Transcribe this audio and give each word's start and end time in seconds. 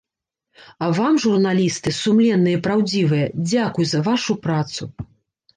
А 0.85 0.87
вам 0.99 1.19
журналісты, 1.25 1.93
сумленныя 1.99 2.55
і 2.61 2.63
праўдзівыя, 2.69 3.25
дзякуй 3.51 3.85
за 3.93 3.99
вашу 4.09 4.33
працу. 4.49 4.83